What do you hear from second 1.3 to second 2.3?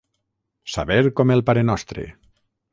el parenostre.